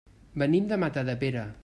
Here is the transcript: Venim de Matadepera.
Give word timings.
Venim 0.43 0.71
de 0.71 0.81
Matadepera. 0.85 1.49